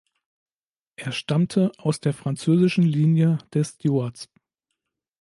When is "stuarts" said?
3.63-4.31